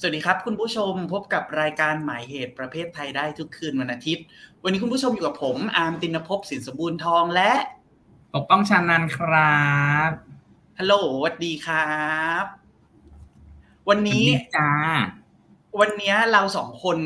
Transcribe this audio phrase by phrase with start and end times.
[0.00, 4.24] สวัสดีครับ คุณผู้ชมพบกับรายการหมายเหตุประเภทไทยได้ทุกคืนวันอาทิตย์
[4.62, 7.52] วันนี้คุณผู้ชมอยู่กับผม อาร์มตินภพสินสมบูรณ์ทองและ
[8.34, 9.58] ปกป้องชานันครั
[10.08, 10.10] บ
[10.78, 11.98] ฮัลโหลสวัสดีครั
[12.42, 12.44] บ
[13.88, 14.24] วันนี้
[14.56, 14.70] จ้า
[15.80, 16.98] วันนี้เราสองคน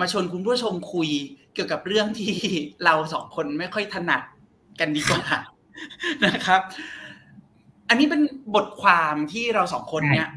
[0.00, 1.08] มาชวนคุณผู้ชมคุย
[1.54, 2.34] เกี่ยวกับเรื่องที่
[2.84, 4.22] เราสองคนไม่ค่อยถนัด
[4.80, 5.22] กันดีกว่า
[6.26, 6.60] นะครับ
[7.88, 8.20] อันนี้เป็น
[8.54, 10.28] บทความที่เราสองคนเนี่ย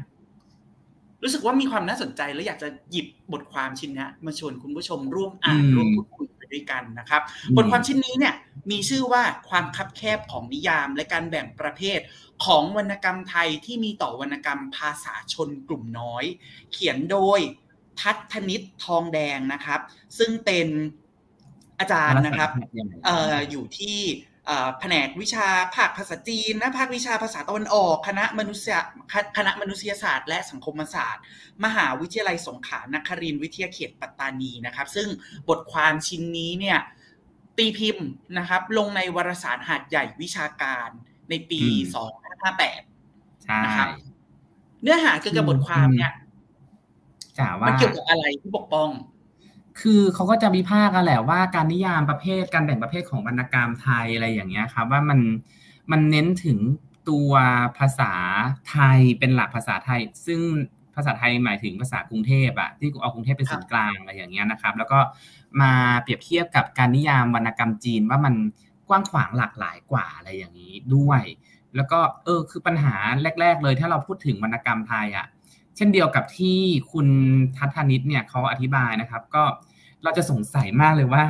[1.22, 7.22] รู้สึกว่ามีความน่าสนใจและอยากจะหยิบบทความชิ้นนี้มาชวนคุณผู้ชมร่วมอ่านร่วมพูดคุยไปด้วยกันนะครับ
[7.56, 8.34] บทความชิ้นนี้เนี่ย
[8.70, 11.98] มีชื่อว่าความคับแคบของนิยามและการแบ่งประเภท
[12.44, 16.24] ของวรรณกรรมไทยที่มีต่อวรรณกรรมภาษาชนกลุ่มน้อย
[16.72, 17.40] เขียนโดย
[18.00, 19.80] ทัศนิตทองแดงนะครับ
[20.18, 20.68] ซึ่งเป็น
[21.78, 22.50] อาจารย์นะครับ
[23.04, 23.98] เอ่ออยู่ที่
[24.78, 28.74] แผนกวิชาภาคภาษาจีนนะภาควิชาภาษาตะวันออกคณะมนุษย
[29.36, 31.22] คณะมนุษยศาสตร์ และสังคมศาสตร์
[31.64, 35.08] มหาวิทยาลัยสงขลานครินทร์วิทยาเขตปัตตานีนะครับ ซึ่ง
[35.48, 36.78] บทความชิ้นนี้เนี่ย
[37.58, 40.88] ตีพิมพ์นะครับลงในวารสารหาดใหญ่วิชาการ
[41.30, 41.62] ในปี
[42.28, 43.88] 2558ใช่นะครับ
[44.82, 46.12] เนื้อหาเกี่ยวกับบทความเนี่ย
[47.66, 48.90] มันเกี่ยวกับอะไรที่ปกป้อง
[49.80, 55.20] คือเขาก็จะวิพากษ์กันแหละว่าการนิยามประเภทการแบ่งประเภทของวรรณกรรมไทยอะไรอย่างเงี้ยครับว่ามัน
[55.90, 56.58] มันเน้นถึง
[57.10, 57.32] ตัว
[57.78, 58.12] ภาษา
[58.70, 60.40] ไทยเป็นหลักภาษาไทย ซึ่ง
[60.94, 64.98] ภาษาไทยหมายถึงภาษากรุงเทพอะที่เอากรุงเทพเป็นศูนย์กลางอะไรอย่างเงี้ยนะครับ แล้วก็
[65.62, 68.34] มาเปรียบเทียบกับการนิยามวรรณกรรมจีนว่ามัน
[68.88, 71.22] กว้างขวางหลากหลายกว่าอะไรอย่างนี้ด้วย
[71.76, 72.94] แล้วก็เออคือปัญหา
[73.40, 76.58] แรก ๆ เลยถ้าเราพูดถึงวรรณกรรมไทยอะเช่นเดียวกับที่
[76.92, 77.08] คุณ
[77.56, 79.44] ทัศนิตเนี่ยเขาอธิบายนะครับ ก็
[80.02, 81.24] เราจะสงสัยมากเลยว่า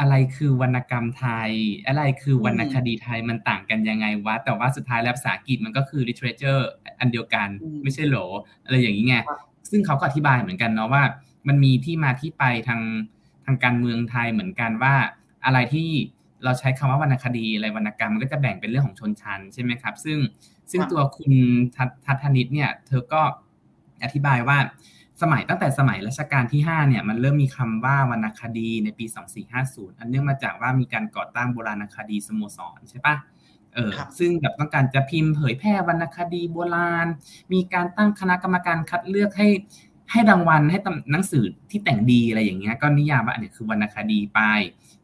[0.00, 1.50] อะไรคือวรรณกรรมไทย
[1.86, 6.62] อะไรคือวรรณคดีไทยมันต่างกันยังไงวะแต่ว่าสุดท้ายแล้วภาษาอังกฤษมันก็คือ literature
[6.98, 7.48] อันเดียวกัน
[7.82, 8.26] ไม่ใช่หรอ
[8.64, 9.16] อะไรอย่างนี้ไง
[9.70, 11.02] ซึ่งเขาก็อธิบายเหมือนกันเนาะว่า
[11.48, 12.82] มันมีที่มาที่ไปทาง
[13.44, 14.94] ทางการเมืองไทยเหมือนกันว่า
[15.44, 15.90] อะไรที่
[16.44, 20.18] เราใช้คำว่าวรรณคดีอะไรวรรณกรรมมันก็จะแบ่งเป็นเรื่องของชนชั้นใช่ไหมครับ ซึ่ง
[20.70, 21.32] ซึ่งตัวคุณ
[22.06, 23.22] ทัศนิตเนี่ย เธอก็
[24.04, 24.58] อธิบายว่า
[25.22, 29.06] สมัยตั้งแต่สมัยรัชกาลที่ 5 เนี่ยมันเริ่มมีคำว่าวรรณคดีในปี
[29.52, 33.14] 2450 อันเนื่องมาจากว่ามีการก่อตั้งโบราณคดีสโมสรใช่ปะ
[33.74, 37.06] เออซึ่งแบบต้องการจะพิมพ์เผยแพร่วรรณคดีโบราณ
[37.52, 39.48] มีการตั้งคณะกรรมการคัดเลือกให้
[40.10, 40.78] ให้รางวัลให้
[41.12, 44.40] หนังสือที่แต่งดีอะไรอย่างเงี้ยก็นิยามว่าอันนี้คือวรรณคดีไป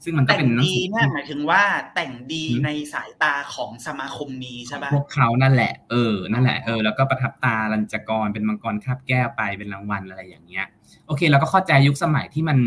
[0.04, 1.62] ซึ่งมันก็เป็นหนังสือเนี่ยหมายถึงว่า
[1.94, 10.66] แต่งดีในสายตาของสมาคมนี้ใช่ปะพวกเขานั่นแหละเออนั่นแหละเออแล้วก็ประทับตาลัญจกรเป็นมังกรคาบแก้วไปเป็นรางวัลอะไรอย่างเงี้ย
[11.06, 12.58] โอเคเราก็เข้าใจยุคสมัยที่มัน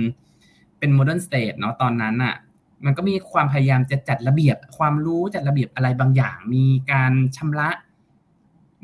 [0.80, 2.36] เป็น modern state เนาะตอนนั้นอะ
[2.86, 7.70] มันก็มีความพยายามจะจัดระเบียบความรู้จัดระเบียบอะไรบางอย่าง มีการชำระ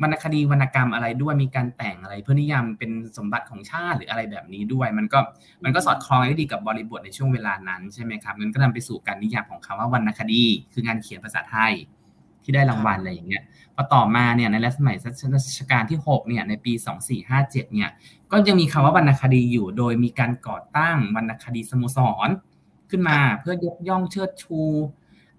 [0.03, 5.19] วรรณคดีวรรณกรรมอะไรด้วยมีการแต่งอะไร เพื่อนิยามเป็นสมบัติของชาติหรืออะไรแบบนี้ด้วย มันก็
[5.63, 10.43] มันก็สอดคล้องได้ดีกับบริบทในช่วงเวลานั้นใช่ไหมครับมันก็นำไปสู่การนิยามของคำว่าวรรณคดี
[10.73, 11.73] คืองานเขียนภาษาไทย
[12.43, 13.43] ที่ได้รางวัลอะไรอย่างเงี้ย
[13.75, 14.95] พอต่อมาเนี่ยในรัชสมัย
[15.35, 16.73] รัชกาลที่6เนี่ยในปี
[17.23, 17.89] 2457เนี่ย
[18.31, 22.29] ก็ยังมีคำว่าวรรณคดีอยู่ โดยมีการก่อตั้งวรรณคดีสโมสร
[22.89, 24.59] ขึ้นมาเพื่อยกย่องเชิดชู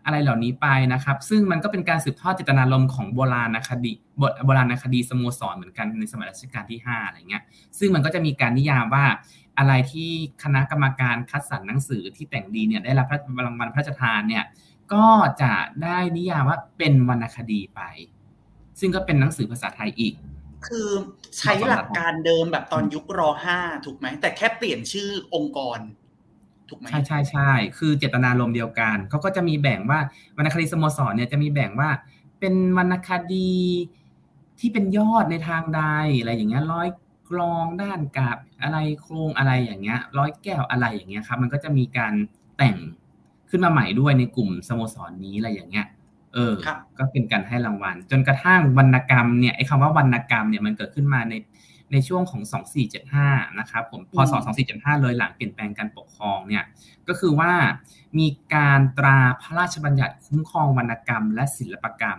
[0.05, 7.43] อะไรเหล่านี้ไปนะครับ ซึ่งมันก็เป็นการสืบทอดเจตนารมณ์ของโบราณคดีบทโบราณคดีสโมสรเหมือนกันในสมัยรัชกาลที่5อะไรเงี้ย
[7.79, 9.05] ซึ่งมันก็จะมีการนิยามว่า
[9.59, 10.11] อะไรที่
[10.43, 13.07] คณะกรรมการคัดสรรหนังสือที่แต่งดีเนี่ยได้รับ
[13.47, 14.45] รางวัลพระราชทานเนี่ย
[14.93, 15.07] ก็
[15.43, 17.81] จะได้นิยามว่าเป็นวรรณคดีไป
[18.81, 20.15] ซึ่งก็เป็นหนังสือภาษาไทยอีก
[20.67, 20.89] คือ
[21.39, 25.79] ใช้หลักการเดิมแบบตอนยุครห้าถูกไหมแต่แค่เปลี่ยนชื่อองค์กร
[26.69, 29.99] ถูกไหมใช่ใช่ใช่คือเจตนารมณ์เดียวกันเขาก็จะมีแบ่งว่า
[30.37, 31.91] วรรณคดีสโมสรเนี่ยจะมีแบ่งว่า
[32.41, 33.53] เป็นวรรณคดี
[34.59, 35.83] ที่เป็นยอดในทางใด
[36.21, 36.89] อะไรอย่างเงี้ยร้อย
[37.31, 42.13] กรองด้านกาบอะไรโครงอะไรอย่างเงี้ย ร้อยแก้วอะไรอย่างเงี้ยครับ มันก็จะมีการ
[42.59, 42.77] แต่ง
[43.51, 45.87] ขึ้นมาใหม่ด้วยในกลุ่มสโมสรนนี้อะไรอย่างเงี้ย
[46.35, 46.55] เออ
[46.99, 51.35] ก็เป็นการให้รางวัล จนกระทั่งวรรณกรรมเนี่ยไอ้คำว่าวรรณกรรมเนี่ยมันเกิดขึ้นมาใน
[51.95, 52.43] ในช่วงของ
[53.01, 54.33] 2475 นะครับผมพศ
[54.69, 56.65] 2475 เลยหลังเปลี่ยนแปลงการปกครองเนี่ย
[57.09, 57.53] ก็คือว่า
[58.19, 62.19] มีการตราพระราชบัญญัติคุ้มครองวรรณกรรม และศิลปกรรม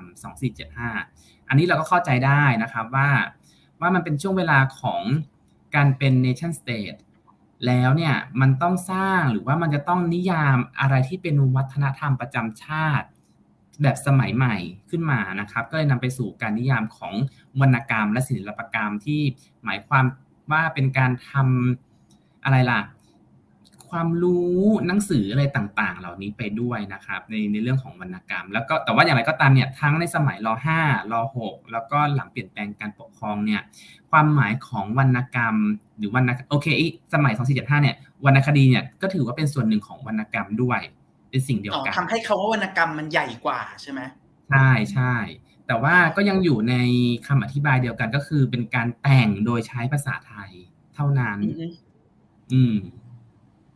[0.73, 3.09] 2475 อันนี้เราก็เข้าใจได้นะครับว่า
[3.81, 5.01] ว่ามันเป็นช่วงเวลาของ
[5.75, 6.99] การเป็น nation state
[7.65, 13.07] แล้วเนี่ยมันต้องสร้างหรือว่ามันจะต้องนิยามอะไรที่เป็นวัฒนธรรมประจำชาติ
[13.81, 14.55] แบบสมัยใหม่
[14.89, 17.13] ขึ้นมานะครับ ก็เลยนำไปสู่การนิยามของ
[17.61, 19.21] วรรณกรรมและศิลปกรรมที่
[19.63, 20.05] หมายความ
[20.51, 22.81] ว่าเป็นการทำอะไรล่ะ
[23.89, 24.55] ความรู้
[24.87, 30.47] หนังสืออะไรต่างๆ เหล่านี้ไปด้วยนะครับ ในในเรื่องของวรรณกรรม แล้วก็แต่ว่าอย่างไรก็ตามเนี่ยทั้งในสมัยร
[30.81, 31.13] 5ร
[31.43, 33.61] 6แล้วก็หลังเปลี่ยนแปลงการปกครองเนี่ย
[34.11, 35.55] ความหมายของวรรณกรรม
[35.97, 36.67] หรือวรรณโอเค
[37.13, 37.95] สมัย 2475เนี่ย
[38.25, 40.79] วรรณคดีเนี่ยก็ถือว่าเป็นส่วนหนึ่งของวรรณกรรมด้วย
[41.35, 44.01] เป็นสิ่งเดียวกันทำให้เขาว่าวรรณกรรมมันใหญ่กว่าใช่ไหม
[44.49, 45.15] ใช่ใช่
[45.67, 46.75] แต่ว่าก็ยังอยู่ใน
[47.27, 50.51] คำอธิบายเดียวกันก็คือเป็นการแต่งโดยใช้ภาษาไทย
[50.95, 51.39] เท่านั้น
[52.53, 52.75] อืม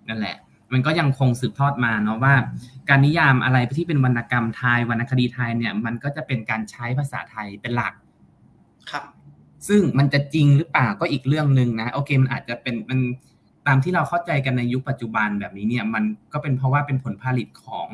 [0.07, 0.35] นั่นแหละ
[0.73, 2.35] มันก็ยังคงสืบทอดมาเนาะว่า
[2.89, 7.93] การนิยามอะไรที่เป็นวรรณกรรมไทยวรรณคดีไทยเนี่ย มันก็จะเป็นการใช้ภาษาไทยเป็นหลัก
[8.91, 9.03] ครับ
[9.67, 12.99] ซึ่งมันจะจริงหรือเปล่าก็อีกเรื่องหนึ่งนะโอเค มันอาจจะเป็นมัน
[13.69, 17.89] ตามที่เราเข้าใจกันในยุคปัจจุบันแบบนี้เนี่ยมันก็เป็นเพราะว่าเป็นผลผลิตของ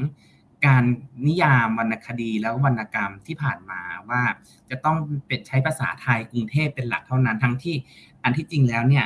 [0.65, 0.83] การ
[1.27, 4.21] นิยามวรรณคดีแล้ววรรณกรรมที่ผ่านมาว่า
[4.69, 7.75] จะต้องเป็นใช้ภาษาไทยกรุงเทพเป็นหลักเท่านั้น ทั้งที่
[8.23, 9.05] อันที่จริงแล้วเนี่ย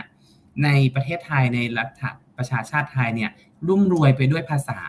[0.64, 2.02] ในประเทศไทยในรัฐ
[2.38, 3.32] ประชาชาติไทยเนี่ย
[3.68, 4.82] รุ่มรวยไปด้วยภาษา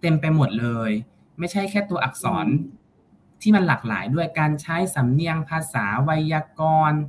[0.00, 0.90] เต็มไปหมดเลย
[1.38, 2.46] ไม่ใช่แค่ตัวอักษร
[3.42, 7.00] ที่มันหลากหลายด้วยการใช้สำเนียงภาษาไวยากรณ์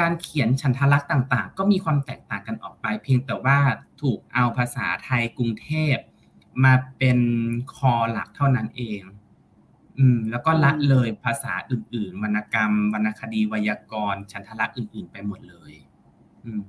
[0.00, 3.58] การเขียนฉันทลักษณ์ต่างๆ ก็มีความแตกต่างกันออกไป เพียงแต่ว่า
[4.02, 5.96] ถูกเอาภาษาไทยกรุงเทพ
[6.64, 7.18] มาเป็น
[7.74, 9.02] คอหลักเท่านั้นเอง
[9.98, 15.72] อืม แล้วก็ละเลยภาษาอื่น ๆ วรรณกรรม วรรณคดีไวยากรณ์ฉันทลักษณ์อื่น ๆ ไปหมดเลย
[16.44, 16.60] อืม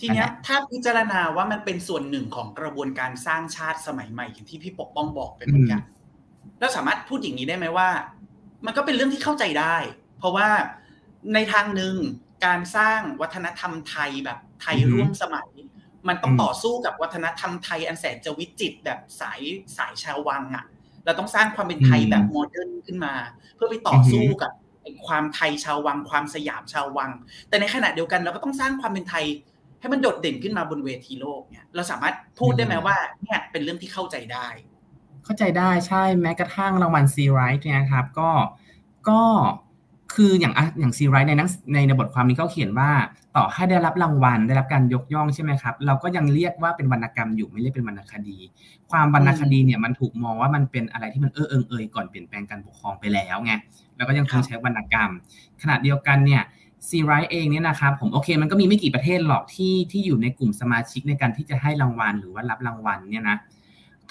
[0.00, 5.82] ทีเนี้ยถ้าพิจารณาว่ามันเป็นส่วนหนึ่งของกระบวนการสร้างชาติสมัยใหม่อย่างที่พี่ปกป้องบอกเป็นเหมือนกัน
[6.58, 7.88] แล้วสามารถพูดอย่างนี้ได้ไหมว่า
[8.66, 9.76] มันก็เป็นเรื่องที่เข้าใจได้
[10.18, 10.48] เพราะว่า
[11.34, 11.94] ในทางหนึ่ง
[12.44, 15.48] การสร้างวัฒนธรรมไทยแบบไทยร่วมสมัย
[16.08, 19.40] มันต้องต่อสู้กับวัฒนธรรมไทยอันแสนจะวิจิตแบบสาย
[19.76, 20.64] สายชาววังอะ
[21.04, 23.14] เราต้องสร้างความเป็นไทยแบบโมเดิร์นขึ้นมา
[23.54, 24.52] เพื่อไปต่อสู้กับ
[25.06, 27.10] ความไทยชาววัง ความสยามชาววัง
[27.48, 29.24] แต่ในขณะเดียวกันเราก็ต้องสร้างความเป็นไทย
[29.80, 34.48] ให้มันโดดเด่นขึ้นมาบนเวทีโลกเนี่ยเราสามารถพูดได้ไหมว่าเนี่ยเป็นเรื่องที่เข้าใจได้
[35.24, 38.30] เข้าใจได้ใช่แม้กระทั่งรางวัลซีไรท์เนี่ยครับก็
[39.08, 39.22] ก็
[40.14, 42.90] คืออย่างอย่างซีไรท์ในนังในในบทความนี้เขาเขียนว่า
[43.36, 48.38] ต่อให้ได้รับรางวัลได้รับการยกย่องใช่ไหมครับ เราก็ยังเรียกว่าเป็นวรรณกรรมอยู่ไม่เรียกเป็นวรรณคดี
[48.90, 53.52] ความวรรณคดีเนี่ยมันถูกมองว่ามันเป็นอะไรที่มันเออเอิงเอยก่อนเปลี่ยนแปลงการปกครองไปแล้วไง
[53.96, 55.10] แล้วก็ยังคงใช้วรรณกรรม
[55.62, 56.42] ขณะเดียวกันเนี่ย
[56.88, 63.36] ซีไรท์เองเนี่ยนะครับผมโอเคมันก็มีไม่กี่ประเทศหรอกที่ที่อยู่ในกลุ่มสมาชิกในการที่จะให้รางวัลหรือว่ารับรางวัลเนี่ยนะ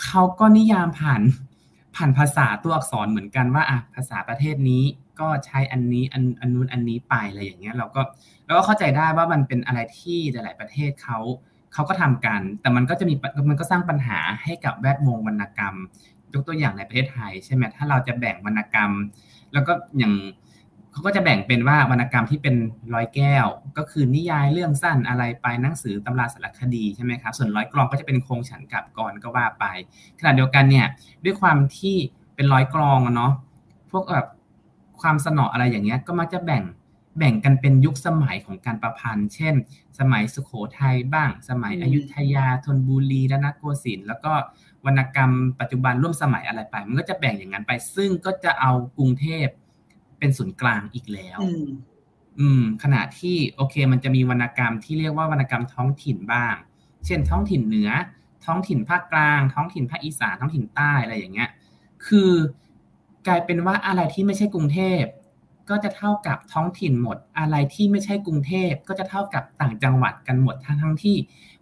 [0.03, 1.21] เขาก็นิยามผ่าน
[1.95, 4.83] ผ่านภาษาตัวอักษรเหมือนกันว่าอะภาษาประเทศนี้
[5.19, 8.01] ก็ใช้อันนี้อันอันนู้นอันนี้ไปอะไรอย่างเงี้ยเราก็
[8.45, 11.19] เราก็เข้าใจได้ว่ามันเป็นอะไรที่หลาย ๆ ประเทศเขา
[11.74, 13.13] เขาก็ทำกัน แต่มันก็จะมี
[13.50, 15.75] มันก็สร้างปัญหาให้กับแวดวงวรรณกรรม
[16.33, 18.92] ยกตัวอย่างในประเทศไทยใช่ไหมถ้าเราจะแบ่งวรรณกรรม
[19.54, 20.13] แล้วก็อย่าง
[20.92, 22.56] เขาก็จะแบ่งเป็นว่าวรรณกรรมที่เป็น
[22.94, 23.45] ร้อยแก้ว
[23.77, 29.65] ก็คือนิยายเรื่องสั้นอะไรไปหนังสือตำราสารคดีใช่ไหมครับส่วนร้อยกรองก็จะเป็นโครงฉันกับกรก็ว่าไป
[30.19, 30.88] ขณะเดียวกันเนี่ย
[31.24, 31.95] ด้วยความที่
[32.36, 33.31] เป็นร้อยกรองเนาะ
[33.92, 34.27] พวกแบบ
[35.03, 36.63] ความสนออะไรอย่างเงี้ยก็มักจะแบ่ง
[37.17, 39.55] แบ่งกันเป็นยุคสมัยของการประพันธ์ เช่น
[40.00, 44.31] สมัยสุโขทัยบ้าง สมัยอยุธยาธนบุรีรัตนโกสินทร์แล้วก็
[44.85, 49.47] วรรณกรรมปัจจุบันร่วมสมัยอะไรไป มันก็จะแบ่งอย่างนั้นไป ซึ่งก็จะเอากรุงเทพ
[50.19, 51.39] เป็นศูนย์กลางอีกแล้ว
[52.39, 56.55] อืม ขณะที่โอเค มันจะมีวรรณกรรมที่เรียกว่าวรรณกรรมท้องถิ่นบ้าง
[57.05, 57.91] เช่น ท้องถิ่นเหนือ
[58.45, 61.50] ท้องถิ่นภาคกลาง ท้องถิ่นภาคอีสาน ท้องถิ่นใต้อะไรอย่างเงี้ย
[62.07, 62.31] คือ
[63.27, 65.03] กลายเป็นว่าอะไรที่ไม่ใช่กรุงเทพ
[65.70, 71.18] ก็จะเท่ากับท้องถิ่นหมด อะไรที่ไม่ใช่กรุงเทพก็จะเท่ากับต่างจังหวัดกันหมดทั้งทั้งที่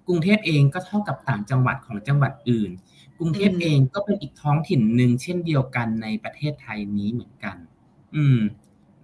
[0.07, 2.71] กรุงเทพเองก็เท่ากับต่างจังหวัดของจังหวัดอื่น
[3.19, 7.55] กรุงเทพเองก็เป็นอีกท้องถิ่นหนึ่งเช่นเดียวกันในประเทศไทยนี้เหมือนกัน
[8.15, 8.39] อืม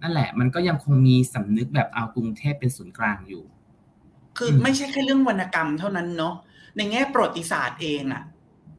[0.02, 3.44] นั่นแหละ มันก็ยังคงมีสำนึกแบบเอากรุงเทพเป็นศูนย์กลางอยู่
[4.36, 6.34] คือไม่ใช่แค่เรื่องวรรณกรรมเท่านั้นเนาะ
[6.76, 8.22] ในแง่ประวัติศาสตร์เองอะ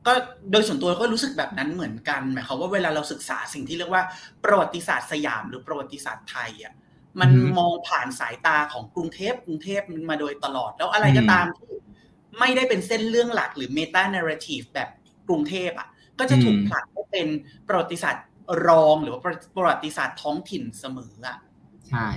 [0.08, 0.13] ก็
[0.51, 4.03] โดยส่วนตัวก็รู้สึกแบบนั้นเหมือนกันหมายความว่าเวลาเราศึกษาสิ่งที่เรียกว่า
[4.44, 6.74] ประวัติศาสตร์สยามหรือประวัติศาสตร์ไทยอะ
[7.20, 11.72] มันมองผ่านสายตาของกรุงเทพกรุงเทพมันมาโดยตลอด แล้วอะไรก็ตามที่
[12.39, 14.89] ไม่ได้เป็นเส้นเรื่องหลักหรือ metanarrative แบบ
[15.27, 15.88] กรุงเทพอะ
[16.20, 17.27] ก็จะถูกผลักให้เป็น
[17.68, 18.25] ประวัติศาสตร์
[18.68, 19.22] รองหรือว่า
[19.56, 21.38] ประวัติศาสตร์ท้องถิ่นเสมออะ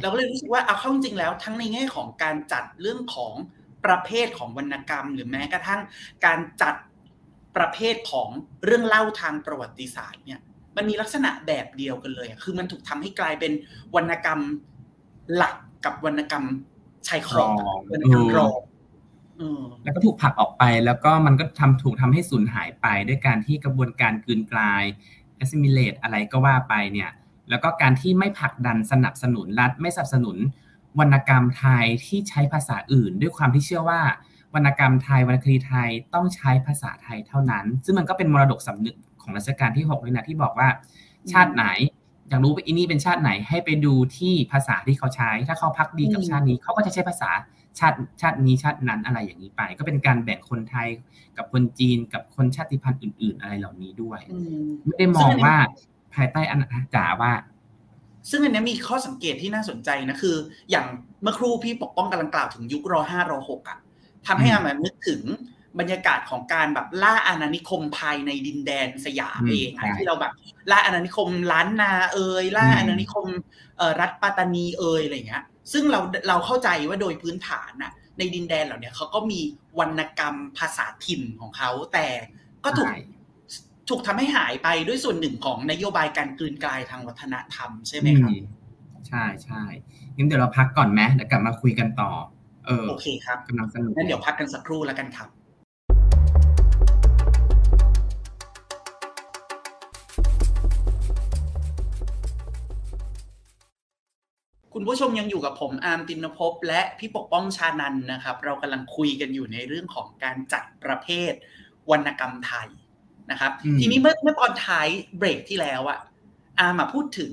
[0.02, 3.32] เราก็เลยรู้สึกว่าเอาเข้าจริงแล้ว ทั้งในแง่ของการจัดเรื่องของ
[3.84, 5.80] ประเภทของวรรณกรรม หรือแม้กระทั่ง
[6.24, 6.74] การจัด
[7.56, 8.28] ประเภทของ
[8.64, 10.40] เรื่องเล่าทางประวัติศาสตร์เนี่ย
[10.76, 13.52] มันมีลักษณะแบบเดียวกันเลยคือมันถูกทำให้กลายเป็น
[13.97, 14.40] วรรณกรรม
[15.35, 15.54] หลัก
[15.85, 16.44] กับวรรณกรรม
[17.09, 17.56] ชายครอง
[17.92, 18.61] วรรณกรรมรอง
[19.85, 24.82] แล้วก็ถูกผลักออกไปแล้วก็มันก็ทำถูกทำให้สูญหายไป ด้วยการที่กระบวนการกืนกลาย
[25.42, 27.11] assimilate อะไรก็ว่าไปเนี่ย
[27.50, 30.37] แล้วก็การที่ไม่ผลักดันสนับสนุนรัฐไม่สนับสนุน
[30.99, 34.00] วรรณกรรมไทยที่ใช้ภาษาอื่น ด้วยความที่เชื่อว่า
[34.54, 40.68] วรรณกรรมไทยวรรณคดีไทยต้องใช้ภาษาไทยเท่านั้น ซึ่งมันก็เป็นมรดกสำนึกของรัชกาลที่6เลยนะที่บอกว่า
[41.32, 41.66] ชาติไหน
[42.28, 47.30] อยากรู้ว่าอินี่เป็นชาติไหนให้ไปดูที่ภาษาที่เขาใช้ ถ้าเขาพักดีกับชาตินี้เขาก็จะใช้ภาษา
[47.78, 50.88] ชาติชาตินี้ชาตินั้นอะไรอย่างนี้ไป ก็เป็นการแบ่งคนไทย
[51.37, 54.21] กับคนจีนกับคนชาติพันธุ์อื่น ๆ อะไรเหล่านี้ด้วย
[54.85, 55.54] ไม่ได้มองว่า
[56.14, 57.32] ภายใต้อันจ๋าว่า
[58.30, 60.37] ซึ่งอันนี้มีข้อสังเกตที่น่าสนใจนะคือ
[60.71, 60.87] อย่าง
[61.23, 63.78] เมื่อครู่พี่ปกป้องกำลังกล่าวถึงยุครอห้ารอหกอะ
[64.26, 65.22] ทำให้อามันนึกถึง
[65.78, 70.32] บรรยากาศของการแบบล่าอาณานิคมภายในดินแดนสยามเองที่เราแบบ
[70.70, 73.26] ล่าอาณานิคมล้านนาเอยล่าอาณานิคม
[74.00, 79.40] รัฐปัตตานีเอยอะไรเงี้ย ซึ่งเราเราเข้าใจว่าโดยพื้นฐานน่ะในดินแดนเหล่านี้เขาก็มี
[79.78, 82.06] วรรณกรรมภาษาถิ่นของเขาแต่
[82.64, 82.90] ก็ถูก
[83.88, 88.32] ถูกทำให้หายไปด้วยส่วนหนึ่งของนโยบายการกลืนกลายทางวัฒนธรรมใช่ไหมครับ
[89.08, 89.62] ใช่ใช่
[90.16, 92.31] งั้นเดี๋ยวเราพักก่อนไหมเดี๋ยวกลับมาคุยกันต่อเออ
[92.88, 95.28] โอเคครับกำลังสนุกงั้นเดี๋ยวพักกันสักครู่แล้วกันครับ
[104.75, 111.33] คุณผู้ชมยังอยู่กับผมอาร์มตินภพและพี่ปกป้องชานันนะครับ เรากำลังคุยกันอยู่ในเรื่องของการจัดประเภท
[111.90, 112.69] วรรณกรรมไทย
[113.31, 115.99] นะครับ ทีนี้เมื่อเมื่อตอนท้ายเบรกที่แล้วอะ
[116.59, 117.33] อาร์มาพูดถึง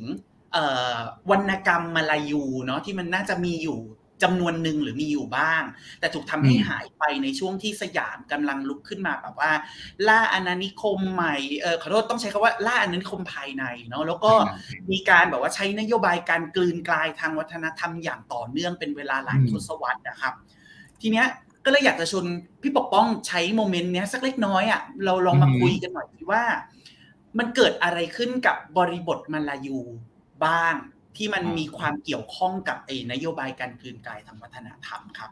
[1.32, 3.80] วรรณกรรมมาลายูเนาะที่มันน่าจะมีอยู่
[4.24, 5.64] จำนวนหนึ่งหรือมีอยู่บ้าง
[6.00, 9.52] แต่ถูกทำให้หายไปในช่วงที่สยามกำลังลุกขึ้นมาแบบว่า
[10.08, 14.32] ล่าอาณานิคมใหม่เออขอโทษต้องใช้คำว่าล่าอาณานิคมภายในเนาะแล้วก็
[14.92, 20.34] มีการแบบว่าใช้นโยบายการกลืนกลายทางวัฒนธรรมอย่างต่อเนื่องเป็นเวลาหลายทศวรรษนะครับ
[21.02, 21.28] ทีเนี้ย
[21.66, 22.26] ก็เลยอยากจะชวน
[22.62, 26.44] พี่ปกป้องใช้โมเมนต์เนี้ยสักเล็กน้อยอะเราลองมาคุยกันหน่อยว่า
[27.38, 29.80] มันเกิดอะไรขึ้นกับบริบทมาลายู
[30.46, 30.76] บ้าง
[31.18, 35.32] ที่มันมีความเกี่ยวข้องกับไอ้นโยบายการคืนกายทางวัฒนธรรมครับ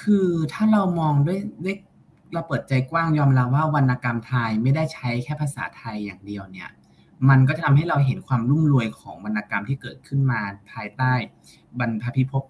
[0.00, 1.76] คือถ้าเรามองด้วยด้วย
[2.32, 6.68] เราเปิดใจกว้างยอมรับว่าวรรณกรรมไทยไม่ได้ใช้แค่ภาษาไทยอย่างเดียวเนี่ย
[7.28, 10.40] มันก็จะทำให้เราเห็นความรุ่มรวยของวรรณกรรมที่เกิดขึ้นมา
[10.72, 11.12] ภายใต้
[11.78, 12.44] บรรพพิภพ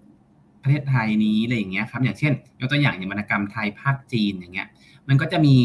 [0.61, 4.67] ประเทศไทยนี้อะไรอย่างเงี้ยครับ อย่างเช่น ยกตัวอย่างอย่างวรรณกรรมไทยภาคจีนอย่างเงี้ย
[5.07, 5.57] มันก็จะมี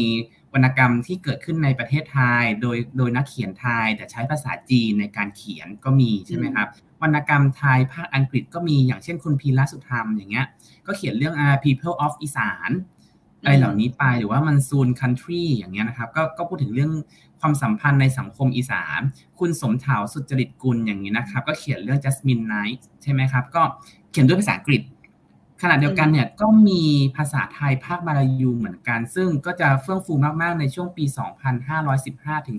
[0.53, 6.67] วรรณกรรมที่เกิดขึ้นในประเทศไทย โดยโดยนักเขียนไทย แต่ใช้ภาษาจีนในการเขียนก็มีใช่ไหมครับ
[7.01, 10.45] วรรณกรรมไทยภาคอังกฤษก็มีอย่างเช่นคุณพีระสุธรรมอย่างเงี้ย
[10.87, 12.71] ก็เขียนเรื่อง uh, people of อีสาน
[13.41, 16.91] อะไรเหล่านี้ไปหรือว่ามันซูนคันทรีอย่างเงี้ยนะครับก็ก็พูดถึงเรื่อง
[17.41, 18.99] ความสัมพันธ์ในสังคมอีสาน
[19.39, 23.61] คุณสมถาวสุจริตกุลอย่างนี้นะครับ ก็เขียนเรื่อง Jasmine Night ใช่ไหมครับ ก็
[24.11, 24.81] เขียนด้วยภาษาอังกฤษ
[25.61, 26.81] ขณะเดียวกันเนี่ยก็มี
[27.17, 31.05] ภาษาไทยภาคมาลายูเหมือนกัน ซึ่งก็จะเฟื่องฟูมาก ๆ ในช่วงปี
[31.77, 32.57] 2515 ถึง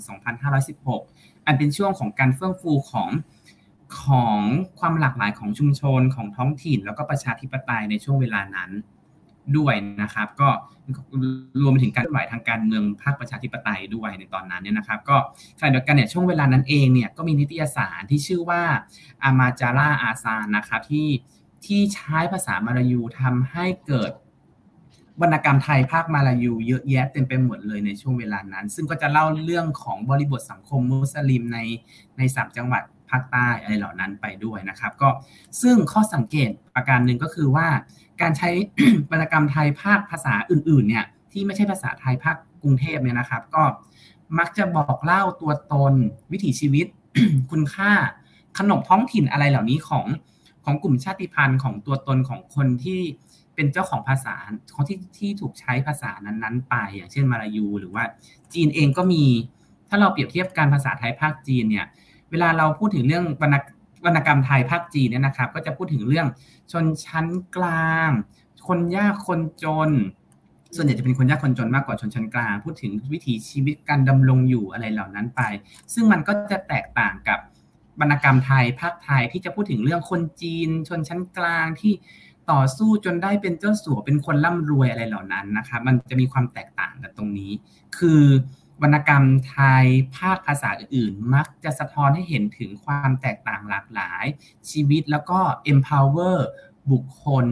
[0.73, 3.11] 2516 อันเป็นช่วงของการเฟื่องฟูของ
[4.03, 4.39] ของ
[4.79, 8.71] ความหลากหลายของชุมชนของท้องถิ่น แล้วก็ประชาธิปไตยในช่วงเวลานั้น
[9.57, 10.49] ด้วยนะครับ ก็
[11.61, 15.17] รวมไปถึงการเคลื่อนไหวทางการเมืองภาคประชาธิปไตยด้วยในตอนนั้นเนี่ยนะครับ ก็
[15.59, 18.63] ขณะเดียวกันเนี่ยช่วงเวลานั้นเองเนี่ยก็มีนิตยสารที่ชื่อว่า
[19.23, 21.09] อามาจาร่าอาซานนะครับที่
[21.67, 24.13] ที่ใช้ภาษามาลายูทำให้เกิด
[25.21, 31.59] วรรณกรรมไทยภาคมาลายูเยอะแยะเต็มไปหมดเลยในช่วงเวลานั้น ซึ่งก็จะเล่าเรื่องของบริบทสังคมมุสลิมใน
[32.19, 35.09] ในสามจังหวัดภาคใต้อะไรเหล่านั้นไปด้วยนะครับ ก็
[35.63, 37.67] ซึ่งข้อสังเกตประการหนึ่งก็คือว่า
[38.21, 38.51] การใช้
[39.11, 43.63] วรรณกรรมไทยภาคภาษาอื่น ๆ เนี่ยที่ไม่ใช่ภาษาไทยภาคกรุงเทพเนี่ยนะครับ ก็
[44.39, 45.95] มักจะบอกเล่าตัวตน
[46.33, 46.87] วิถีชีวิต
[47.51, 47.93] คุณค่า
[48.59, 50.07] ขนบท้องถิ่นอะไรเหล่านี้ของ
[50.65, 53.01] ของกลุ่มชาติพันธุ์ของตัวตนของคนที่
[53.55, 54.37] เป็นเจ้าของภาษา
[54.75, 58.05] ของที่ที่ถูกใช้ภาษานั้นๆ ไป อย่างเช่นมาลายู หรือว่า
[58.53, 59.25] จีนเองก็มี
[59.89, 61.87] ถ้าเราเปรียบเทียบการภาษาไทยภาคจีนเนี่ย
[62.31, 63.57] เวลาเราพูดถึงเรื่องวรรณ
[64.05, 66.27] วรรณกรรมไทยภาคจีนเนี่ยนะครับ ก็จะพูดถึงเรื่อง
[66.73, 67.27] ชนชั้น
[67.57, 68.11] กลาง
[68.69, 69.91] คนยากคนจน
[70.77, 75.41] ส่วนใหญ่จะเป็นคนยากคนจนมากกว่าชนชั้นกลาง พูดถึงวิถีชีวิตการดำรงอยู่อะไรเหล่านั้นไป
[75.95, 77.39] ซึ่งมันก็จะแตกต่างกับ
[78.01, 81.93] วรรณกรรมไทยภาคไทยที่จะพูดถึงเรื่องคนจีน ชนชั้นกลางที่
[82.51, 87.53] ต่อสู้จนได้เป็นเจ้าสัวเป็นคนร่ำรวยอะไรเหล่านั้นนะครับมันจะมีความแตกต่างกันตรงนี้
[87.99, 88.23] คือ
[88.83, 94.25] วรรณกรรมไทยภาคภาษาอื่นมักจะสะท้อนให้เห็นถึงความแตกต่างหลากหลาย
[94.71, 95.41] ชีวิตแล้วก็
[95.73, 96.39] empower
[96.93, 97.47] บุคคล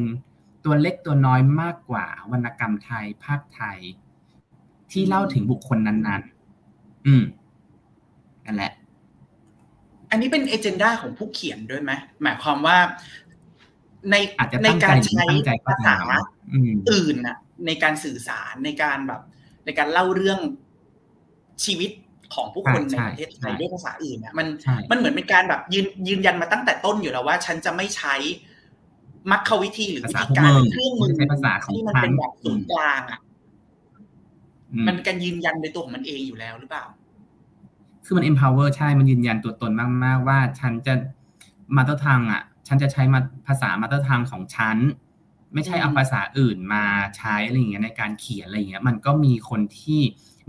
[0.65, 3.79] ตัวเล็กตัวน้อยมากกว่าวรรณกรรมไทยภาคไทย
[4.93, 6.23] ที่เล่าถึงบุคคลนั้น
[6.65, 7.25] ๆ อืม
[8.45, 8.73] นั่นแหละ
[10.19, 12.79] นนี้เป็นเอเจนดาของผู้เขียนด้วยไหมหมายความว่า
[14.11, 14.17] ใน
[14.65, 15.25] ในการใช้
[15.67, 15.97] ภาษา
[16.91, 19.21] อื่นน่ะในการสื่อสารในการแบบ
[19.65, 20.41] ในการเล่าเรื่อง
[21.65, 21.91] ชีวิต
[22.35, 24.47] ของผู้คนในประเทศไทยด้วยภาษาอื่นเนี่ยมัน
[24.91, 28.15] มันเหมือนเป็นการแบบยืนยืนยันมาตั้งแต่ต้นอยู่แล้วว่า ฉันจะไม่ใช้
[29.31, 33.21] มรรควิธีหรือวิภาษาธีพวกการมึงเครื่องมือไม่ใช่ภาษาของที่มันฉันเป็นแบบศูนย์กลางอะ
[34.73, 36.85] อืมมันเป็นการยืนยันในตัวของมันเองอยู่แล้วหรือเปล่า
[38.09, 39.73] คือมัน empower ใช่ มันยืนยันตัวตน
[40.05, 40.95] มาก ๆ ว่าฉันจะ
[41.77, 44.77] มาตรทางอะ ฉันจะใช้มาภาษามาตรทางของฉัน
[45.55, 46.85] ไม่ใช่อืมเอาภาษาอื่นมา
[47.17, 50.01] ใช้อะไรอย่างเงี้ยในการเขียนอะไรอย่างเงี้ย มันก็มีคนที่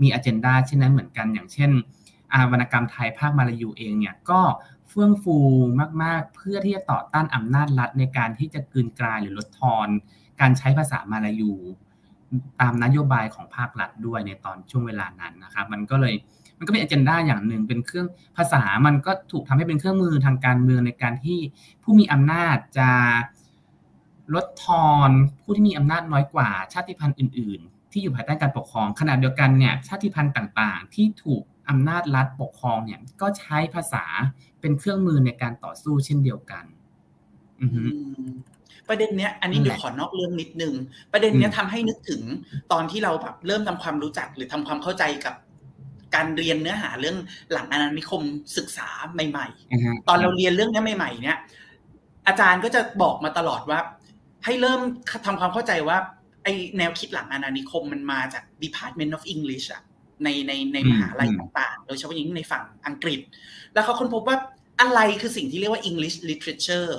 [0.02, 1.70] มีอ g e n d a เช่นนั้นเหมือนกัน อย่างเช่น
[2.32, 4.40] อาวรรณกรรมไทยภาคมาลายูเองเนี่ยก็
[4.88, 5.36] เฟื่องฟู
[6.02, 9.88] มาก ๆ เพื่อที่จะต่อต้านอำนาจรัฐในการที่จะกลืนกลายหรือลดทอน
[10.40, 11.52] การใช้ภาษามาลายู
[12.60, 16.14] ตามนโยบายของภาครัฐด้วยในตอนช่วงเวลานั้นนะครับ มันก็เลย
[16.60, 21.38] มันก็เป็นอ g e n d a อย่างหนึ่งเป็นเครื่องภาษามันก็ถูกทำให้เป็นเครื่องมือทางการเมืองในการที่
[21.82, 22.90] ผู้มีอำนาจจะ
[24.34, 25.10] ลดทอน
[25.42, 34.04] ผู้ที่มีอำนาจน้อยกว่าชาติพันธุ์อื่น ๆ ที่อยู่ภายใต้การปกครองขณะเดียวกันเนี่ยชาติพันธุ์ต่างๆ ที่ถูกอำนาจรัฐปกครองเนี่ยก็ใช้ภาษา
[34.60, 36.64] เป็นเครื่องมือในการต่อสู้เช่นเดียวกัน
[37.60, 37.88] อือ
[38.88, 40.74] ประเด็นเนี้ยอันนี้เดี๋ยวขอนอกเรื่องนิดนึง
[41.12, 42.22] ประเด็นเนี้ยอืมทำให้นึกถึง
[42.72, 45.34] ตอนที่เราแบบเริ่มทำความรู้จักหรือทำความเข้าใจกับ
[46.14, 47.16] การเรียนเนื้อหาเรื่อง
[47.52, 48.22] หลังอาณานิคม
[48.56, 51.38] ศึกษาใหม่ๆอือฮึตอนเราเรียนเรื่องนี้ใหม่ ๆ เนี่ย
[52.26, 53.80] อาจารย์ก็จะบอกมาตลอดว่า
[54.44, 54.80] ให้เริ่ม
[55.26, 55.98] ทำความเข้าใจว่า
[56.44, 56.48] ไอ
[56.78, 59.82] แนวคิดหลังอาณานิคมมันมาจาก Department of English อะ
[60.24, 63.20] ในในในอืมมหาลัยอืมต่างๆ โดยเฉพาะยิ่งในฝั่งอังกฤษ
[63.74, 64.36] แล้วเขาค้นพบว่า
[64.80, 66.90] อะไรคือสิ่งที่เรียกว่า English literature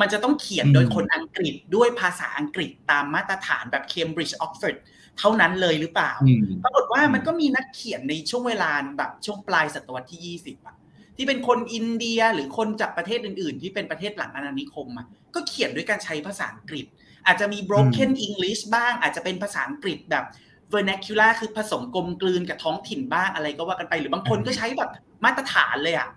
[0.00, 4.76] มันจะต้องเขียนโดยคนอังกฤษด้วยภาษาอังกฤษตามมาตรฐานแบบ Cambridge Oxford
[5.18, 10.76] เท่านั้นเลยหรือเปล่าอืมปรากฏว่ามันก็มีนักเขียนในช่วงเวลาแบบช่วงปลายศตวรรษที่ 20อะ
[11.16, 16.86] ที่เป็นคนอินเดียหรือคนจากประเทศอื่น ๆ ที่เป็นประเทศหลังอาณานิคมอะก็เขียนด้วยการใช้ภาษาอังกฤษ
[17.26, 20.24] อาจจะมี broken English บ้าง อาจจะเป็นภาษาอังกฤษแบบ
[20.72, 24.90] vernacular คือผสมกลมกลืนกับท้องถิ่นบ้างอะไรก็ว่ากันไป หรือบางคนก็ใช้แบบ
[25.24, 26.08] มาตรฐานเลยอะ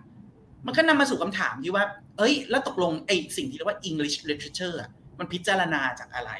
[0.66, 1.86] มันก็นำมาสู่คำถามที่ว่า
[2.18, 4.90] เอ้ย แล้วตกลงไอ้สิ่งที่เรียกว่า English literature อะ
[5.20, 6.32] มันพิจารณาจากอะไร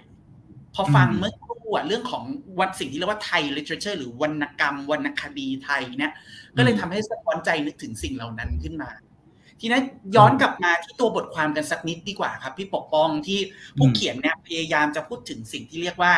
[0.76, 1.32] พอฟังอืมเมื่อ
[1.70, 2.24] ครู่อะเรื่องของ
[2.60, 6.14] วันสิ่งที่เรียกว่าไทย literature หรือวรรณกรรมวรรณคดีไทยเนี่ย
[6.58, 8.90] ก็เลยทำให้สะท้อนใจนึกถึงสิ่งเหล่านั้นขึ้นมา
[9.60, 9.84] ทีนั้น
[10.16, 13.40] ย้อนกลับมาที่ตัวบทความกันสักนิดดีกว่าครับ พี่ปกป้องที่
[13.78, 16.14] ผู้อืมเขียนเนี่ยพยายามจะพูดถึงสิ่งที่เรียกว่า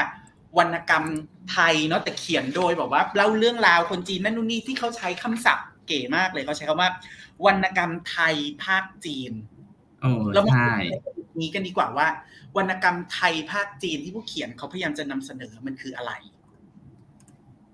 [0.58, 1.04] วรรณกรรม
[1.52, 6.90] ไทยเนาะแต่เขียนโดยแบบว่าเล่าเรื่องราวคนจีนนั่นนู่นนี่ที่เขาใช้คำศัพท์เก๋มากเลยเขาใช้คำว่า
[7.46, 9.32] วรรณกรรมไทยภาคจีน
[10.02, 12.08] โอ้เรามาใช่พูดในประเด็นนี้กันดีกว่าว่า
[12.58, 16.12] วรรณกรรมไทยภาคจีนที่ผู้เขียนเขาพยายามจะนำเสนอมันคืออะไร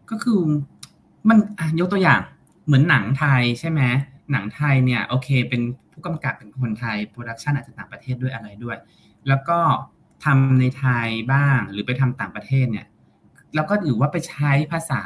[0.10, 0.42] ก็คือ
[1.30, 2.22] มันอะยกตัวอย่าง
[2.66, 3.82] เหมือนหนังไทยใช่ไหม
[4.32, 5.62] หนังไทยเนี่ยโอเค เป็น
[5.92, 8.78] ผู้กำกับเป็นคนไทย production อาจจะต่างประเทศด้วยอะไรด้วย
[9.28, 9.60] แล้วก็
[10.26, 12.86] ทำในไทยบ้างหรือไปทำต่างประเทศเนี่ย
[13.56, 15.02] แล้วก็หรือว่าไปใช้ภาษา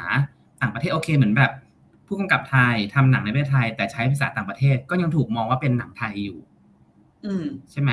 [0.60, 1.52] ต่างประเทศโอเคเหมือนแบบ
[2.06, 6.38] ผู้กำกับไทยทำหนังในประเทศไทย แต่ใช้ภาษาต่างประเทศก็ยังถูกมองว่าเป็นหนังไทยอยู่
[7.26, 7.90] อืมใช่ไหม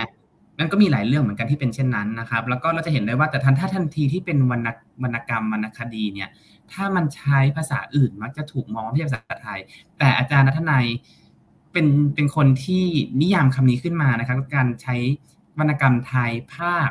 [0.60, 4.67] มันก็มีหลายเรื่องเหมือนกันที่เป็นเช่นนั้นนะครับ แล้วก็เราจะเห็นได้ว่าแต่ทันถ้าทันทีที่เป็นวรรณ
[5.04, 6.30] วรรณกรรมวรรณคดีเนี่ย
[6.72, 9.60] ถ้ามันใช้ภาษาอื่นมักจะถูกมองว่าไม่ใช่ภาษาไทย
[10.00, 10.86] แต่อาจารย์นัทนัย
[11.74, 12.86] เป็นเป็นคนที่
[13.22, 14.95] นิยามคำนี้ขึ้นมานะครับ การใช้
[15.60, 16.89] วรรณกรรมไทยภาค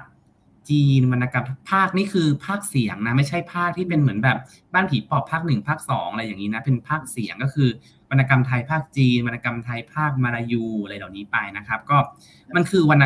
[0.70, 4.38] จีนวรรณกรรมภาคนี่คือภาคเสียงนะไม่ใช่ภาคที่เป็นเหมือนแบบ
[4.74, 7.68] บ้านผีปอบภาคหนึ่งภาคสองอะไรอย่างนี้นะเป็นภาคเสียงก็คือ
[8.10, 11.96] วรรณกรรมไทยภาคจีนวรรณกรรมไทยภาคมาลายูอะไรเหล่านี้ไปนะครับ ก็
[12.56, 13.04] มันคือวรรณ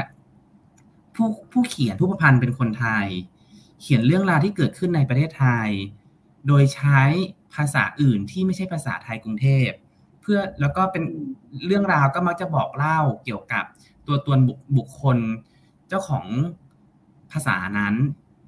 [1.14, 3.06] ผู้ผู้เขียนผู้ประพันธ์เป็นคนไทย
[3.80, 5.68] เขียนเรื่องราวที่เกิดขึ้นในประเทศไทย
[6.46, 7.00] โดยใช้
[7.54, 9.70] ภาษาอื่นที่ไม่ใช่ภาษาไทยกรุงเทพ
[10.20, 11.04] เพื่อแล้วก็เป็น
[11.66, 13.64] เรื่องราวก็มักจะบอกเล่าเกี่ยวกับ
[14.06, 15.18] ตัวตนบุคบุคคล
[15.88, 16.26] เจ้าของ
[17.32, 17.94] ภาษานั้น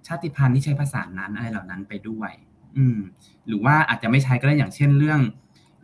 [0.06, 2.30] ชาติพันธุ์ที่ใช้ภาษานั้นอะไรเหล่านั้นไปด้วย
[2.76, 2.98] อืม
[3.46, 5.20] หรือว่าอาจจะไม่ใช้ก็ได้อย่างเช่นเรื่อง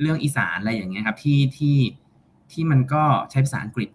[0.00, 1.76] เรื่องอีสานอะไรอย่างเงี้ยครับที่ที่
[2.52, 3.88] ที่มันก็ใช้ภาษาอังกฤษ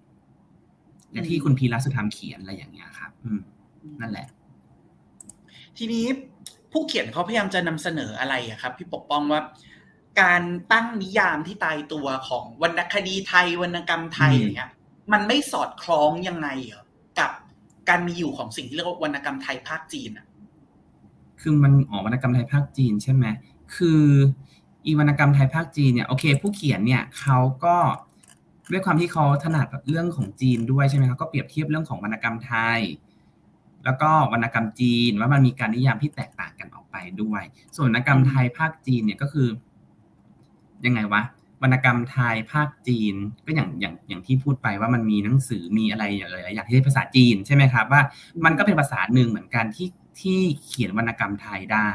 [1.15, 3.39] อย่างที่คุณพีระสุธรรมเขียนอะไรอย่างเงี้ยครับ อืม
[3.99, 4.27] นั่นแหละ
[5.77, 6.05] ทีนี้
[6.71, 9.41] ผู้เขียนเขาพยายามจะนำเสนออะไรอะครับ พี่ปกป้องว่า
[10.21, 10.41] การ
[10.73, 14.71] ตั้งนิยามที่ตายตัวของวรรณคดีไทยวรรณกรรมไทยอืมอย่างเงี้ย
[15.13, 16.83] มันไม่สอดคล้องยังไงเหรอ
[17.19, 17.31] กับ
[17.89, 20.25] การมีอยู่ของสิ่งที่เรียกว่าวรรณกรรมไทยภาคจีนอะ
[21.41, 23.25] คือมันอ๋อวรรณกรรมไทยภาคจีนใช่ไหม
[23.75, 24.03] คือ
[24.85, 27.77] อีวรรณกรรมไทยภาคจีนเนี่ยโอเค ผู้เขียนเนี่ยเขาก็
[28.71, 32.79] ด้วยความที่เขาถนัดเรื่องของจีนด้วยใช่ไหมครับก็เปรียบเทียบเรื่องของวรรณกรรมไทย
[33.85, 37.43] แล้วก็วรรณกรรมจีนว่ามันมีการนิยามที่แตกต่างกันออกไปด้วย
[37.75, 39.47] ส่วนวรรณกรรมไทยภาคจีนเนี่ยก็คือ
[40.85, 41.21] ยังไงวะ
[41.63, 48.01] วรรณกรรมไทยภาคจีนก็อย่างอย่างอย่างที่พูดไปว่ามันมีหนังสือมีอะไรหลายๆอย่างที่เป็นภาษาจีนใช่ไหมครับ ว่า
[48.45, 49.89] มันก็เป็นภาษาหนึ่งเหมือนกันที่
[50.21, 51.91] ที่เขียนวรรณกรรมไทยได้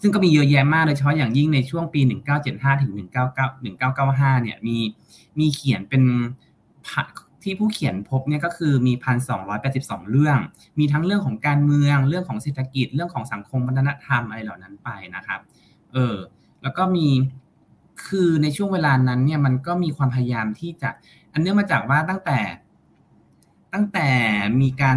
[0.00, 2.00] ซึ่งก็มีเยอะแยะมากโดยเฉพาะอย่างยิ่งในช่วงปี
[2.40, 4.76] 1975 ถึง 199 1995 เนี่ยมี
[5.38, 6.02] มีเขียนเป็น
[7.42, 10.38] ที่ผู้เขียนพบเนี่ยก็คือมีพันสองร้อยแปดสิบสองเรื่อง
[10.78, 15.40] มีทั้งเรื่องของการเมือง เรื่องของเศรษฐกิจ เรื่องของสังคมวัฒนธรรมอะไรเหล่านั้นไปนะครับ
[15.92, 16.16] เออ
[16.62, 17.08] แล้วก็มี
[18.06, 20.90] คือในช่วงเวลานั้นเนี่ยมันก็มีความพยายามที่จะ
[21.32, 22.38] อันเนื่องมาจากว่าตั้งแต่
[23.76, 24.10] ตั้งแต่
[24.62, 24.96] มีการ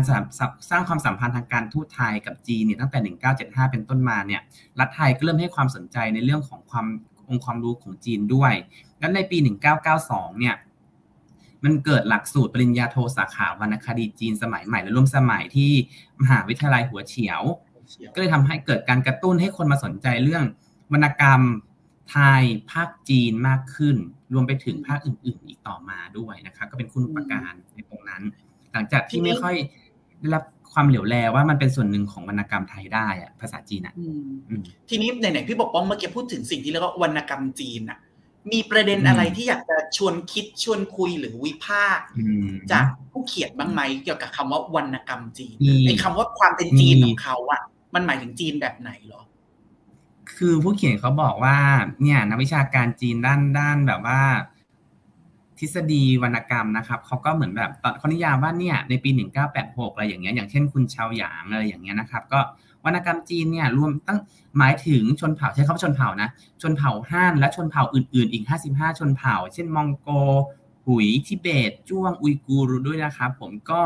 [0.70, 4.42] สร้างความสัมพันธ์ทางการทูตไทยกับจีนเนี่ยตั้งแต่ 1975 เป็นต้นมาเนี่ย
[4.80, 6.86] รัฐไทยก็เริ่มให้ความสนใจในเรื่องของความ
[7.30, 8.54] องค์ความรู้ของจีนด้วย
[9.00, 9.38] แล้วในปี
[9.88, 10.56] 1992 เนี่ย
[11.64, 15.72] มันเกิดหลักสูตรปริญญาโทสาขาวรรณคดีจีนสมัยใหม่และร่วมสมัยที่
[16.22, 17.42] มหาวิทยาลัยหัวเฉียว
[18.14, 20.44] ก็เลยทำให้เกิดการกระตุ้นให้คนมาสนใจเรื่อง
[20.94, 21.42] วรรณกรรม
[22.12, 23.98] ไทยภาคจีนมากขึ้น
[24.34, 28.24] รวมไปถึงภาคอื่น ๆ อีกต่อมาด้วยนะครับก็เป็นคุณอุปการในตรงนั้น
[28.74, 29.56] หลังจากที่ไม่ค่อย
[30.20, 33.94] ได้รับความเหลียวแลว่ามันเป็นส่วนหนึ่งของวรรณกรรมไทยได้อะภาษาจีนอะ
[34.90, 38.00] ทีนี้ไหนๆพี่บอกป้องเมื่อกี้พูดถึงสิ่งที่เรียกว่าวรรณกรรมจีนอะ
[38.52, 42.06] มีประเด็นอะไรที่อยากจะชวนคิดชวนคุยหรือวิพากษ์
[42.72, 45.56] จากผู้เขียนบ้างไหมเกี่ยวกับคำว่าวรรณกรรมจีน
[45.86, 47.62] ไอ้คำว่าความเป็นจีนของเขาอะ
[47.94, 49.22] มันหมายถึงจีนแบบไหนหรอ
[50.38, 51.58] คือผู้เขียนเขาบอกว่า
[52.02, 54.22] เนี่ยนักวิชาการจีนด้านด้านแบบว่า
[55.60, 59.10] ทฤษฎีวรรณกรรมนะครับเขาก็เหมือนแบบตอนเขานิยามว่าเนี่ยในปี
[59.54, 62.40] 1986 อะไรอย่างเงี้ยอย่างเช่นคุณชาวหยางอะไรอย่างเงี้ยนะครับ ก็
[62.86, 64.20] วรรณกรรมจีนเนี่ยรวมตั้ง
[64.58, 66.30] หมายถึงชนเผ่าใช้คำว่าชนเผ่านะ
[66.62, 70.10] ชนเผ่าฮั่นและชนเผ่าอื่นๆ อีก 55 ชนเผ่า เช่นมองโก
[70.86, 73.82] หุยทิเบต จ้วงอุยกูร์ด้วยนะครับผมก็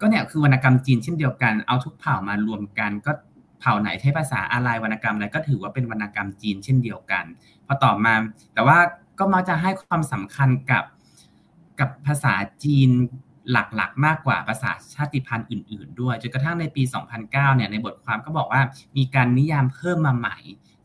[0.00, 3.12] ก็เนี่ยคือวรรณกรรมจีนเช่นเดียวกันเอาทุกเผ่ามารวมกันก็
[3.60, 7.24] เผ่าไหนใช้ภาษาอะไรวรรณกรรมอะไรก็ถือว่าเป็นวรรณกรรมจีนเช่นเดียวกัน
[7.66, 8.14] พอต่อมา
[8.54, 8.78] แต่ว่า
[9.18, 10.84] ก็มักจะให้ความสำคัญกับ
[11.80, 12.90] กับภาษาจีน
[13.52, 18.62] หลักๆ มากกว่าภาษาชาติพันธุ์อื่น ๆ ด้วยจนกระทั่งในปี 2009 เนี่ยในบทความก็บอกว่า
[18.96, 20.38] มีการนิยามเพิ่มมาใหม่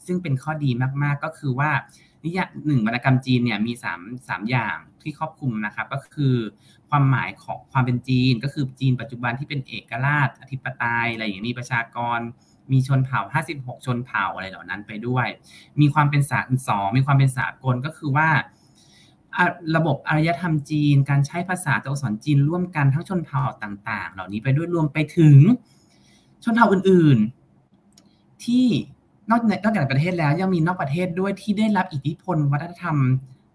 [0.06, 0.70] ซึ่งเป็นข้อดี
[1.04, 1.72] มากๆก็คือว่า
[2.26, 6.36] นิยามหนึ่งวรรณกรรมจีนเนี่ยมี3 3อย่างที่ครอบคลุมนะครับก็คือ
[6.90, 12.20] ความหมายของความเป็นจีน ก็คือจีนปัจจุบันที่เป็นเอกราช อธิปไตยอะไรอย่างนี้ประชากร
[12.72, 13.20] มีชนเผ่า
[13.54, 15.28] 56 ชนเผ่าอะไรเหล่านั้นไปด้วย
[15.82, 18.30] มีความเป็นสาสองมีความเป็นสากลก็คือว่า
[19.76, 25.38] ระบบอารยธรรมจีน การใช้ภาษาตัวอักษรจีนร่วมกันทั้งชนเผ่าต่าง ๆ เหล่านี้ไปด้วยรวมไปถึง
[26.44, 27.18] ชนเผ่าอื่น
[27.82, 28.66] ๆ ที่
[29.30, 32.98] นอกนอกจากประเทศแล้วยังมีนอกประเทศด้วยที่ได้รับอิทธิพลวัฒนธรรม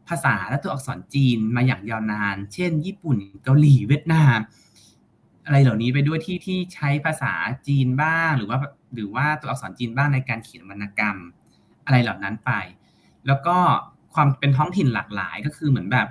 [0.09, 4.39] ภาษาและตัวอักษรจีนมาอย่างยาวนาน เช่น ญี่ปุ่น เกาหลี เวียดนาม
[5.45, 7.33] อะไรเหล่านี้ไปด้วยที่ที่ใช้ภาษา
[7.67, 8.59] จีนบ้าง หรือว่า
[8.95, 11.17] หรือว่าตัวอักษรจีนบ้างในการเขียนวรรณกรรม
[11.85, 12.51] อะไรเหล่านั้นไป
[13.27, 13.57] แล้วก็
[14.15, 16.09] ความเป็นท้องถิ่นหลากหลายก็คือเหมือนแบบ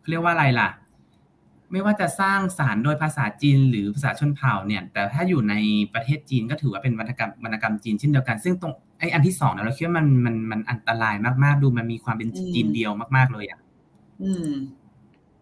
[0.00, 0.68] เขาเรียกว่าอะไรล่ะ
[1.72, 5.54] ไม่ว่าจะสร้างสารโดยภาษาจีนหรือภาษาชนเผ่าเนี่ย แต่ถ้าอยู่ใน
[5.94, 13.60] ประเทศจีนก็ถือว่าเป็นวรรณกรรมวรรณกรรมจีนเช่นเดียวกัน ซึ่งตรงไอ้อันที่สองเราคิดว่ามันมันมันอันตรายมากๆ ดูมันมีความเป็นจีนเดียวมาก ๆเลยอะ
[14.22, 14.50] อืม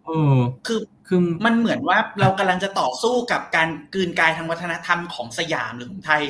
[0.05, 6.23] เออคือ คือมันเหมือนว่าเรากำลังจะต่อสู้กับการกืนกายทางวัฒนธรรมของสยามหรือของไทย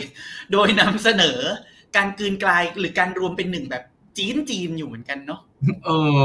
[0.52, 1.38] โดยนำเสนอ
[1.96, 3.84] การกืนกลายหรือการรวมเป็นหนึ่งแบบ
[4.18, 5.40] จีนจีนอยู่เหมือนกันเนาะ
[5.84, 6.22] เออ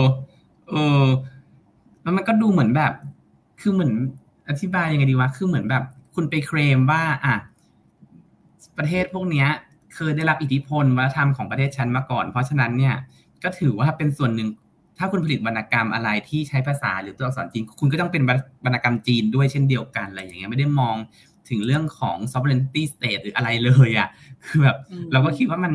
[0.69, 1.03] เออ
[2.01, 2.93] แล้วมันก็ดูเหมือนแบบ
[3.61, 3.93] คือเหมือน
[4.49, 5.83] อธิบายยังไงดีวะคือเหมือนแบบ
[6.15, 7.35] คุณไปเคลมว่า อะ
[8.77, 9.47] ประเทศพวกเนี้ย
[9.95, 12.95] เคยได้รับอิทธิพลวัฒนธรรมของประเทศชั้นมาก่อน เพราะฉะนั้นเนี่ย
[13.43, 14.49] ก็ถือว่าเป็นส่วนหนึ่ง
[14.97, 18.23] ถ้าคุณผลิตวรรณกรรมอะไรที่ใช้ภาษาหรือตัวอักษรจีน คุณก็ต้องเป็น
[18.65, 20.95] วรรณกรรมจีนด้วยเช่นเดียวกันอะไรอย่างเงี้ยไม่ได้มอง
[21.49, 24.09] ถึงเรื่องของ sovereignty state หรืออะไรเลยอะ
[24.45, 24.77] คือแบบ
[25.11, 25.73] เราก็คิดว่ามัน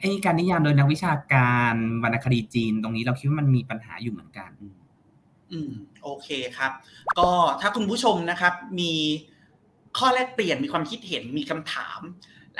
[0.00, 4.50] ไอ้การนิยามโดยนักวิชาการวรรณคดีจีน ตรงนี้เราคิดว่ามันมีปัญหาอยู่เหมือนกัน
[5.52, 5.72] อืม
[6.02, 6.72] โอเคครับ
[7.18, 8.92] ก็ถ้าคุณผู้ชมนะครับ มี
[9.98, 12.00] ข้อแลกเปลี่ยนมีความคิดเห็นมีคำถาม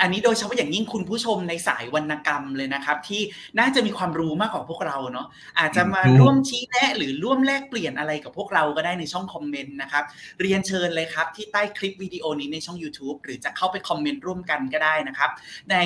[0.00, 3.22] อันนี้โดยเฉพาะอย่างยิ่งคุณผู้ชมในสายวรรณกรรมเลยนะครับ ที่
[3.58, 5.26] น่าจะมีความรู้มากกว่าพวกเราเนาะ
[5.58, 10.04] อาจจะมาร่วมชี้แนะหรือร่วมแลกเปลี่ยนอะไรกับพวกเราก็ได้ในช่องคอมเมนต์นะครับ
[10.40, 15.30] เรียนเชิญเลยครับ ที่ใต้คลิปวิดีโอนี้ในช่อง YouTube หรือจะเข้าไปคอมเมนต์ร่วมกันก็ได้นะครับ
[15.72, 15.76] ใน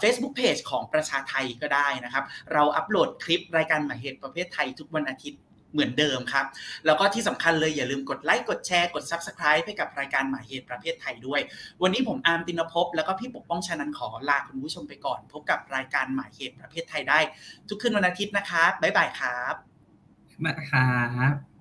[0.00, 5.40] เฟซบุ๊กเพจของประชาไทยก็ได้นะครับ เราอัปโหลดคลิปรายการหมายเหตุประเพทไทยทุกวันอาทิตย์
[5.76, 6.46] เหมือนเดิมครับ
[6.86, 11.40] แล้วก็ที่สำคัญเลยอย่าลืมกดไลค์กดแชร์กด Subscribe ให้กับรายการหมายเหตุประเพทไทยด้วย
[11.82, 17.18] วันนี้ผมอาร์มติณณภพจ์แล้วก็พี่ปกป้องชานันท์ขอลาคุณผู้ชมไปก่อน พบกับรายการหมายเหตุประเพทไทยได้
[17.68, 19.54] ทุกคืนวันอาทิตย์นะครับบ๊ายบายครับ
[20.44, 21.55] มาครับ